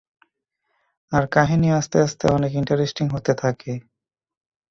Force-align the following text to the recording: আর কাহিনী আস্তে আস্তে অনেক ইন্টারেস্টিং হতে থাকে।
আর 1.11 1.23
কাহিনী 1.27 1.67
আস্তে 1.71 1.97
আস্তে 2.01 2.25
অনেক 2.27 2.51
ইন্টারেস্টিং 2.53 3.05
হতে 3.07 3.33
থাকে। 3.33 3.71